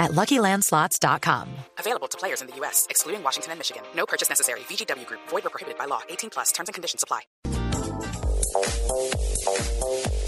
[0.00, 1.48] at LuckyLandSlots.com.
[1.78, 3.82] Available to players in the U.S., excluding Washington and Michigan.
[3.94, 4.60] No purchase necessary.
[4.60, 5.20] VGW Group.
[5.28, 6.00] Void or prohibited by law.
[6.08, 6.52] 18 plus.
[6.52, 7.22] Terms and conditions apply.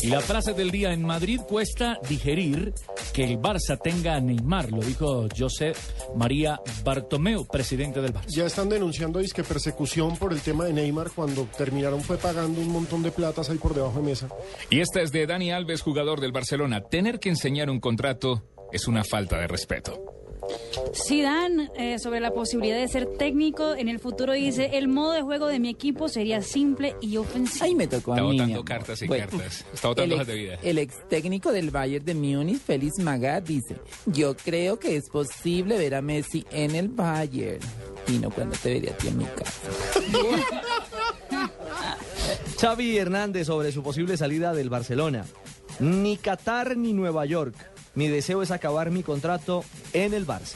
[0.02, 2.74] Y la frase del día en Madrid cuesta digerir
[3.12, 5.74] que el Barça tenga a Neymar, lo dijo José
[6.16, 8.26] María Bartomeu, presidente del Barça.
[8.28, 12.68] Ya están denunciando disque persecución por el tema de Neymar cuando terminaron fue pagando un
[12.68, 14.28] montón de platas ahí por debajo de mesa.
[14.70, 16.80] Y esta es de Dani Alves, jugador del Barcelona.
[16.80, 18.42] Tener que enseñar un contrato
[18.72, 20.06] es una falta de respeto.
[20.92, 25.22] Zidane, eh, sobre la posibilidad de ser técnico en el futuro, dice, el modo de
[25.22, 27.64] juego de mi equipo sería simple y ofensivo.
[27.64, 28.38] Ahí me tocó Está a mí.
[28.38, 29.64] botando cartas y Bueno, cartas.
[29.72, 30.58] Está botando el hojas ex- de vida.
[30.64, 35.78] El ex técnico del Bayern de Múnich, Félix Magath, dice, yo creo que es posible
[35.78, 37.60] ver a Messi en el Bayern.
[38.08, 39.52] Y no cuando te vería a ti en mi casa.
[42.60, 45.24] Xavi Hernández sobre su posible salida del Barcelona.
[45.80, 47.54] Ni Qatar ni Nueva York.
[47.94, 50.54] Mi deseo es acabar mi contrato en el Barça.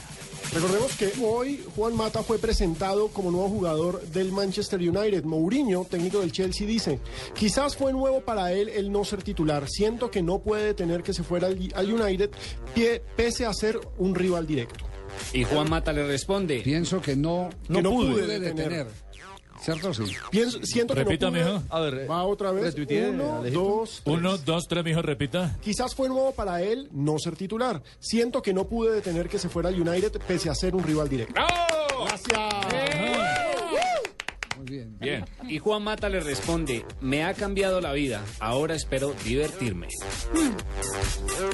[0.55, 5.25] Recordemos que hoy Juan Mata fue presentado como nuevo jugador del Manchester United.
[5.25, 7.01] Mourinho, técnico del Chelsea, dice,
[7.35, 9.69] quizás fue nuevo para él el no ser titular.
[9.69, 12.31] Siento que no puede tener que se fuera al, al United
[12.75, 14.85] pie- pese a ser un rival directo.
[15.33, 16.61] Y Juan Mata le responde.
[16.61, 18.55] Pienso que no, Que no pude pude detener.
[18.55, 18.87] detener.
[19.61, 19.93] ¿Cierto?
[19.95, 20.05] Sí.
[20.31, 21.63] Pienso, siento que Repita, no pude- mijo.
[21.71, 22.65] A ver, Va otra vez.
[22.65, 23.61] retuiteé, Uno, Alejito.
[23.63, 24.17] dos, tres.
[24.17, 25.57] Uno, dos, tres, mijo, repita.
[25.63, 27.83] Quizás fue nuevo para él no ser titular.
[27.99, 31.09] Siento que no pude detener que se fuera al United pese a ser un rival
[31.09, 31.35] directo.
[31.35, 32.05] ¡Bravo!
[32.07, 33.46] Gracias.
[34.77, 34.99] Bien.
[34.99, 35.25] Bien.
[35.49, 39.89] Y Juan Mata le responde, me ha cambiado la vida, ahora espero divertirme.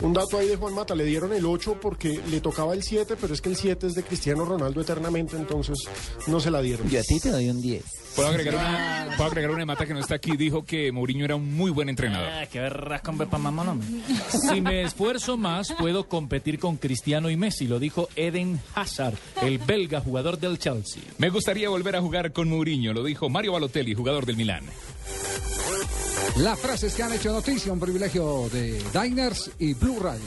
[0.02, 3.16] Un dato ahí de Juan Mata, le dieron el 8 porque le tocaba el 7,
[3.20, 5.78] pero es que el 7 es de Cristiano Ronaldo eternamente, entonces
[6.26, 6.88] no se la dieron.
[6.88, 8.02] Yo a ti te doy un 10.
[8.14, 10.36] ¿Puedo agregar, una, puedo agregar una mata que no está aquí.
[10.36, 12.28] Dijo que Mourinho era un muy buen entrenador.
[12.28, 13.80] Ah, qué verras con Pepa Mamón.
[14.52, 19.58] Si me esfuerzo más, puedo competir con Cristiano y Messi, lo dijo Eden Hazard, el
[19.58, 21.02] belga jugador del Chelsea.
[21.18, 24.64] Me gustaría volver a jugar con Mourinho, lo dijo Mario Balotelli, jugador del Milán.
[26.38, 30.22] Las frases que han hecho noticia, un privilegio de Diners y Blue Radio.